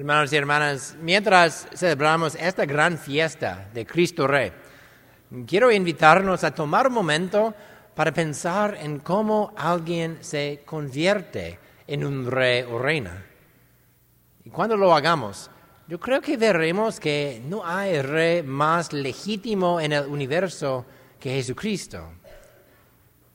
[0.00, 4.50] Hermanos y hermanas, mientras celebramos esta gran fiesta de Cristo Rey,
[5.46, 7.54] quiero invitarnos a tomar un momento
[7.94, 13.26] para pensar en cómo alguien se convierte en un rey o reina.
[14.42, 15.50] Y cuando lo hagamos,
[15.86, 20.86] yo creo que veremos que no hay rey más legítimo en el universo
[21.20, 22.10] que Jesucristo.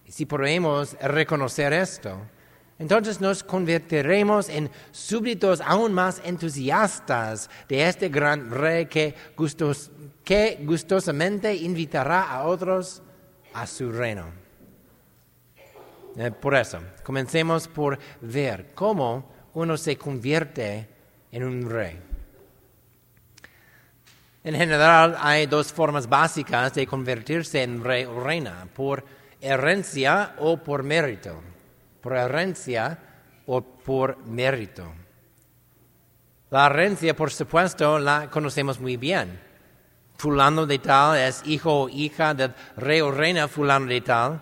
[0.04, 2.20] Y si podemos reconocer esto,
[2.77, 9.16] entonces nos convertiremos en súbditos aún más entusiastas de este gran rey que,
[10.66, 13.02] gustosamente invitará a otros
[13.53, 14.25] a su reino.
[16.17, 20.89] Eh, por eso, comencemos por ver cómo uno se convierte
[21.31, 21.97] en un rey.
[24.44, 29.03] En general hay dos formas básicas de convertirse en rey o reina, por
[29.39, 31.55] herencia o por mérito
[32.05, 33.00] por herencia
[33.48, 34.86] o por mérito.
[36.52, 39.41] La herencia, por supuesto, la conocemos muy bien.
[40.16, 44.39] Fulano de tal es hijo o hija del rey o reina fulano de tal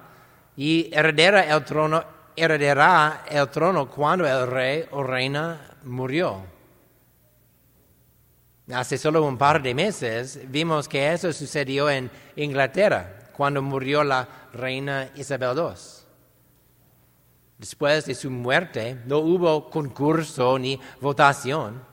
[0.58, 2.04] y heredera el trono,
[2.36, 6.44] heredará el trono cuando el rey o reina murió.
[8.74, 14.28] Hace solo un par de meses vimos que eso sucedió en Inglaterra cuando murió la
[14.52, 16.03] reina Isabel II.
[17.58, 21.84] Después de su muerte no hubo concurso ni votación.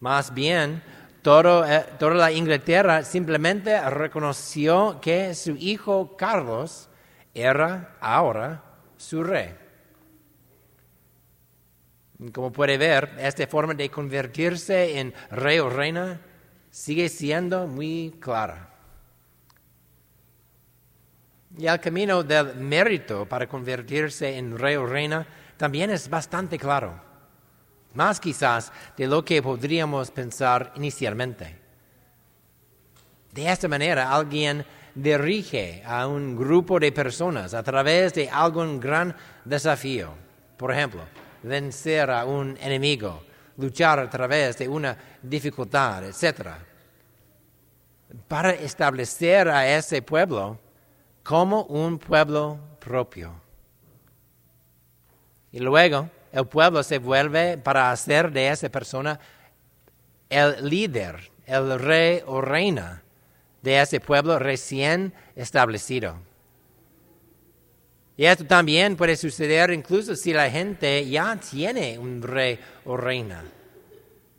[0.00, 0.82] Más bien,
[1.26, 6.90] eh, toda la Inglaterra simplemente reconoció que su hijo Carlos
[7.32, 8.62] era ahora
[8.98, 9.56] su rey.
[12.32, 16.20] Como puede ver, esta forma de convertirse en rey o reina
[16.70, 18.73] sigue siendo muy clara.
[21.56, 27.00] Y el camino del mérito para convertirse en rey o reina también es bastante claro,
[27.94, 31.56] más quizás de lo que podríamos pensar inicialmente.
[33.32, 39.14] De esta manera, alguien dirige a un grupo de personas a través de algún gran
[39.44, 40.14] desafío.
[40.56, 41.02] Por ejemplo,
[41.42, 43.22] vencer a un enemigo,
[43.58, 46.48] luchar a través de una dificultad, etc.
[48.26, 50.58] Para establecer a ese pueblo
[51.24, 53.34] como un pueblo propio.
[55.50, 59.18] Y luego el pueblo se vuelve para hacer de esa persona
[60.28, 63.02] el líder, el rey o reina
[63.62, 66.16] de ese pueblo recién establecido.
[68.16, 73.42] Y esto también puede suceder incluso si la gente ya tiene un rey o reina,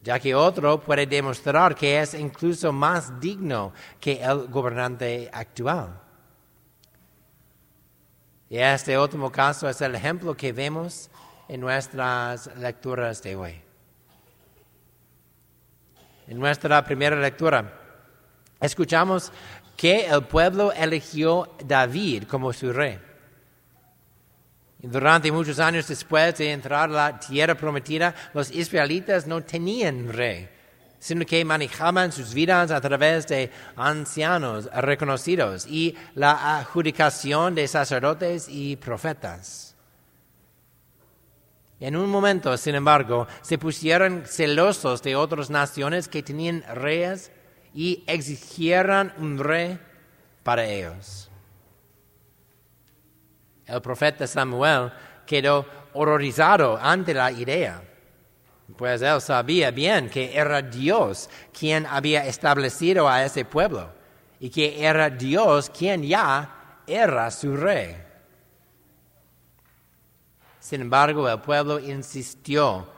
[0.03, 6.04] ya que otro puede demostrar que es incluso más digno que el gobernante actual.
[8.50, 11.09] Y este último caso es el ejemplo que vemos
[11.47, 13.61] en nuestras lecturas de hoy.
[16.28, 17.79] En nuestra primera lectura,
[18.59, 19.31] escuchamos
[19.75, 23.00] que el pueblo eligió David como su rey.
[24.79, 30.50] Durante muchos años después de entrar a la tierra prometida, los israelitas no tenían rey
[31.05, 38.47] sino que manejaban sus vidas a través de ancianos reconocidos y la adjudicación de sacerdotes
[38.49, 39.75] y profetas.
[41.79, 47.31] En un momento, sin embargo, se pusieron celosos de otras naciones que tenían reyes
[47.72, 49.77] y exigieron un rey
[50.41, 51.29] para ellos.
[53.67, 54.91] El profeta Samuel
[55.27, 57.83] quedó horrorizado ante la idea
[58.74, 63.90] pues él sabía bien que era Dios quien había establecido a ese pueblo
[64.40, 67.96] y que era Dios quien ya era su rey.
[70.59, 72.90] Sin embargo, el pueblo insistió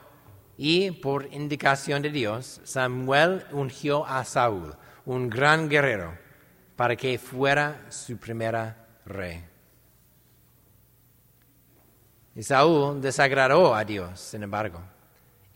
[0.56, 4.74] y por indicación de Dios, Samuel ungió a Saúl,
[5.04, 6.16] un gran guerrero,
[6.74, 9.44] para que fuera su primera rey.
[12.34, 14.80] Y Saúl desagradó a Dios, sin embargo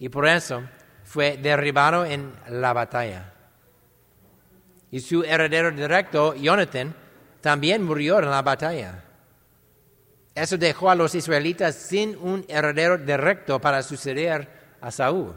[0.02, 0.64] y por eso
[1.04, 3.32] fue derribado en la batalla.
[4.90, 6.92] Y su heredero directo, Jonathan,
[7.40, 9.04] también murió en la batalla.
[10.34, 14.48] Eso dejó a los israelitas sin un heredero directo para suceder
[14.80, 15.36] a Saúl.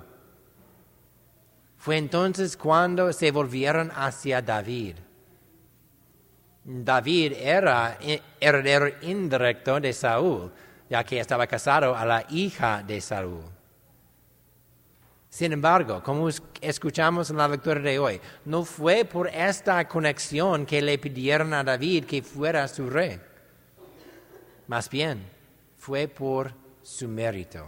[1.78, 4.96] Fue entonces cuando se volvieron hacia David.
[6.64, 8.00] David era
[8.40, 10.52] heredero indirecto de Saúl,
[10.90, 13.55] ya que estaba casado a la hija de Saúl.
[15.36, 16.30] Sin embargo, como
[16.62, 21.62] escuchamos en la lectura de hoy, no fue por esta conexión que le pidieron a
[21.62, 23.20] David que fuera su rey.
[24.68, 25.26] Más bien,
[25.76, 27.68] fue por su mérito.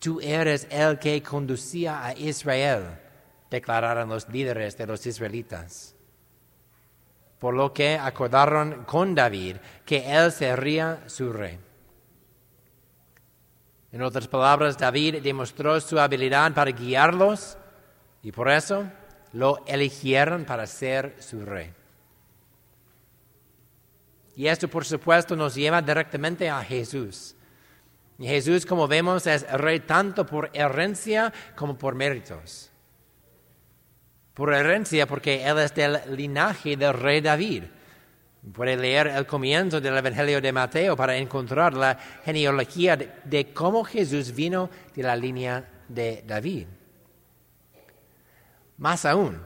[0.00, 2.98] tú eres el que conducía a Israel,
[3.48, 5.94] declararon los líderes de los israelitas.
[7.38, 11.56] Por lo que acordaron con David que él sería su rey.
[13.92, 17.58] En otras palabras, David demostró su habilidad para guiarlos
[18.22, 18.90] y por eso
[19.34, 21.72] lo eligieron para ser su rey.
[24.34, 27.34] Y esto, por supuesto, nos lleva directamente a Jesús.
[28.18, 32.70] Y Jesús, como vemos, es rey tanto por herencia como por méritos.
[34.32, 37.64] Por herencia, porque Él es del linaje del rey David.
[38.50, 44.34] Puede leer el comienzo del Evangelio de Mateo para encontrar la genealogía de, cómo Jesús
[44.34, 46.66] vino de la línea de David.
[48.78, 49.40] Más aún,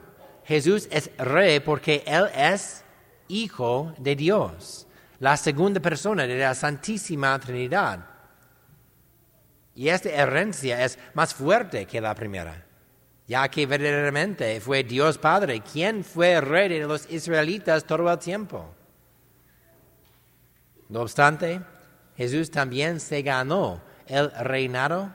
[0.45, 2.83] Jesús es rey porque Él es
[3.27, 4.87] Hijo de Dios,
[5.19, 8.03] la segunda persona de la Santísima Trinidad.
[9.75, 12.65] Y esta herencia es más fuerte que la primera,
[13.27, 18.73] ya que verdaderamente fue Dios Padre quien fue rey de los israelitas todo el tiempo.
[20.89, 21.61] No obstante,
[22.15, 25.11] Jesús también se ganó el reinado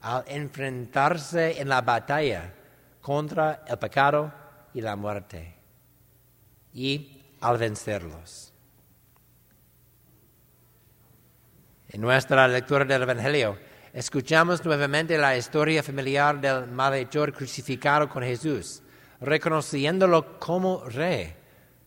[0.00, 2.52] al enfrentarse en la batalla
[3.00, 4.32] contra el pecado
[4.74, 5.54] y la muerte.
[6.72, 8.52] Y al vencerlos.
[11.88, 13.56] En nuestra lectura del Evangelio,
[13.92, 18.82] escuchamos nuevamente la historia familiar del malhechor crucificado con Jesús,
[19.20, 21.32] reconociéndolo como rey,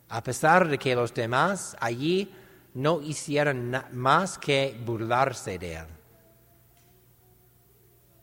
[0.08, 2.34] a pesar de que los demás allí
[2.78, 5.86] no hicieran más que burlarse de él.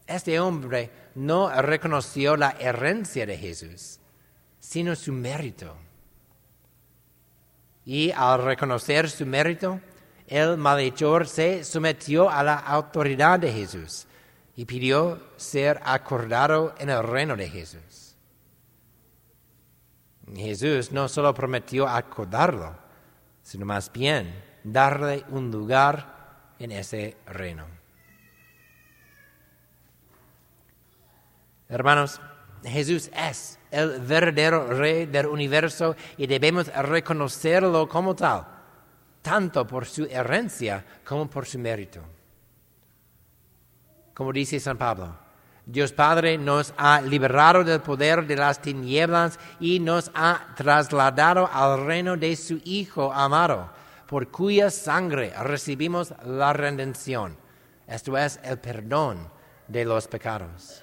[0.06, 3.98] Este hombre no reconoció la herencia de Jesús,
[4.60, 5.74] sino su mérito.
[7.84, 9.80] Y al reconocer su mérito,
[10.28, 14.06] el malhechor se sometió a la autoridad de Jesús
[14.54, 18.14] y pidió ser acordado en el reino de Jesús.
[20.32, 22.83] Jesús no solo prometió acordarlo,
[23.44, 27.67] sino más bien darle un lugar en ese reino.
[31.69, 32.20] Hermanos,
[32.64, 38.46] Jesús es el verdadero rey del universo y debemos reconocerlo como tal,
[39.20, 42.00] tanto por su herencia como por su mérito.
[44.14, 45.24] Como dice San Pablo,
[45.66, 51.87] Dios Padre nos ha liberado del poder de las tinieblas y nos ha trasladado al
[51.87, 53.70] reino de su Hijo amado,
[54.06, 57.38] por cuya sangre recibimos la redención,
[57.87, 59.31] esto es el perdón
[59.66, 60.82] de los pecados.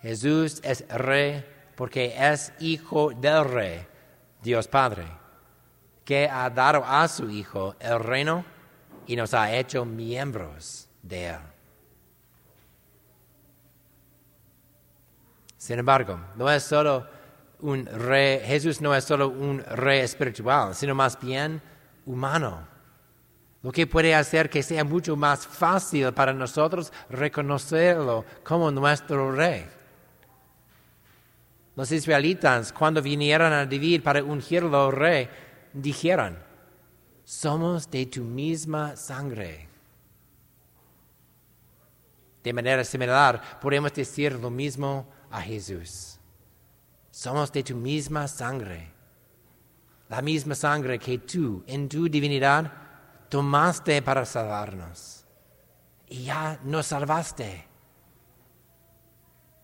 [0.00, 1.44] Jesús es rey
[1.74, 3.86] porque es hijo del rey,
[4.42, 5.06] Dios Padre,
[6.04, 8.44] que ha dado a su Hijo el reino
[9.06, 11.38] y nos ha hecho miembros él.
[15.56, 17.06] Sin embargo, no es solo
[17.60, 21.60] un rey, Jesús no es solo un rey espiritual, sino más bien
[22.06, 22.66] humano.
[23.62, 29.66] Lo que puede hacer que sea mucho más fácil para nosotros reconocerlo como nuestro rey.
[31.74, 35.28] Los israelitas, cuando vinieron a vivir para ungirlo rey,
[35.72, 36.38] dijeron,
[37.24, 39.67] somos de tu misma sangre.
[42.42, 46.18] De manera similar, podemos decir lo mismo a Jesús.
[47.10, 48.92] Somos de tu misma sangre.
[50.08, 52.72] La misma sangre que tú, en tu divinidad,
[53.28, 55.26] tomaste para salvarnos.
[56.08, 57.66] Y ya nos salvaste.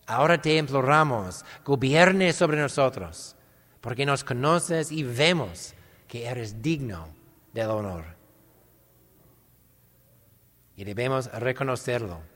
[0.06, 3.36] Ahora te imploramos, gobierne sobre nosotros,
[3.80, 5.74] porque nos conoces y vemos
[6.06, 7.08] que eres digno
[7.54, 8.04] del honor.
[10.76, 12.33] Y debemos reconocerlo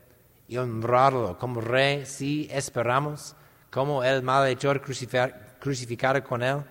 [0.49, 3.35] y honrarlo como rey si esperamos,
[3.69, 6.63] como el malhechor crucificado con él,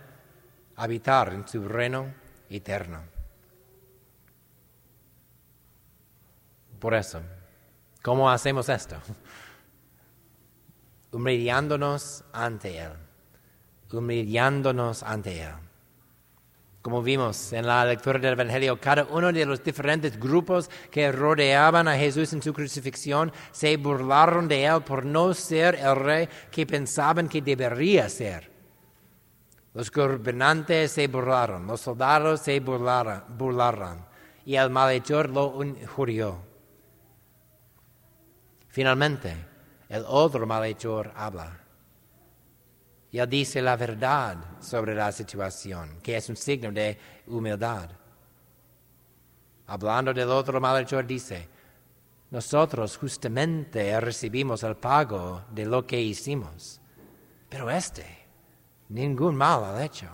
[0.77, 2.13] habitar en su reino
[2.51, 3.01] eterno.
[6.79, 7.23] Por eso,
[8.03, 8.97] ¿cómo hacemos esto?
[11.13, 12.93] humillándonos ante Él,
[13.93, 15.68] humillándonos ante Él.
[16.89, 21.87] Como vimos en la lectura del Evangelio, cada uno de los diferentes grupos que rodeaban
[21.87, 26.65] a Jesús en su crucifixión se burlaron de Él por no ser el rey que
[26.65, 28.51] pensaban que debería ser.
[29.75, 34.07] Los gobernantes se burlaron, los soldados se burlaron,
[34.47, 36.39] y el malhechor lo injurió.
[38.69, 39.37] Finalmente,
[39.91, 41.68] el otro malhechor habla.
[43.11, 47.91] Y él dice la verdad sobre la situación, que es un signo de humildad.
[49.67, 51.49] Hablando del otro malhechor dice,
[52.31, 56.81] nosotros justamente recibimos el pago de lo que hicimos.
[57.49, 58.05] Pero este,
[58.91, 60.09] ningún mal ha hecho.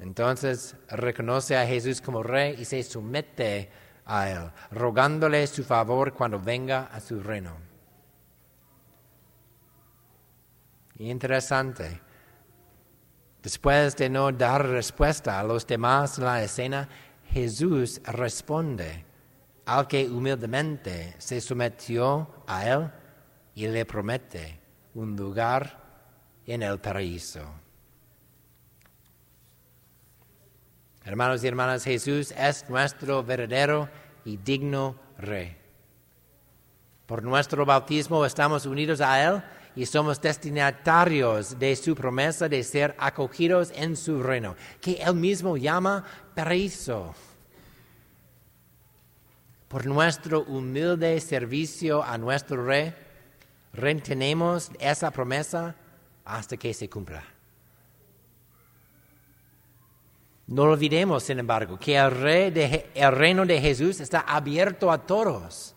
[0.00, 3.70] Entonces reconoce a Jesús como rey y se somete
[4.04, 7.71] a él, rogándole su favor cuando venga a su reino.
[11.10, 12.00] Interesante.
[13.42, 16.88] Después de no dar respuesta a los demás en la escena,
[17.32, 19.04] Jesús responde
[19.66, 22.90] al que humildemente se sometió a él
[23.54, 24.60] y le promete
[24.94, 25.80] un lugar
[26.46, 27.42] en el paraíso.
[31.04, 33.88] Hermanos y hermanas, Jesús es nuestro verdadero
[34.24, 35.56] y digno Rey.
[37.06, 39.42] Por nuestro bautismo estamos unidos a Él
[39.74, 45.56] y somos destinatarios de su promesa de ser acogidos en su reino, que Él mismo
[45.56, 47.14] llama paraíso.
[49.68, 52.94] Por nuestro humilde servicio a nuestro Rey,
[53.72, 55.74] retenemos esa promesa
[56.24, 57.24] hasta que se cumpla.
[60.46, 65.74] No olvidemos, sin embargo, que el, el reino de Jesús está abierto a todos.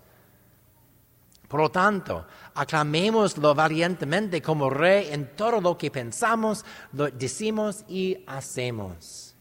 [1.56, 8.26] Por lo tanto, aclamémoslo valientemente como rey en todo lo que pensamos, lo decimos y
[8.28, 9.38] hacemos.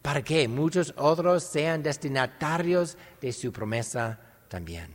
[0.00, 4.94] Para que muchos otros sean destinatarios de su promesa también.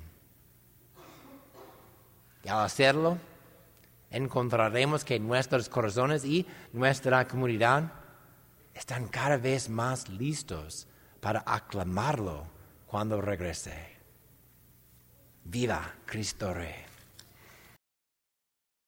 [2.46, 3.18] Y al hacerlo,
[4.12, 7.92] encontraremos que nuestros corazones y nuestra comunidad
[8.74, 10.88] están cada vez más listos
[11.20, 12.46] para aclamarlo
[12.88, 13.91] cuando regrese.
[15.44, 16.91] Viva Cristo Rey.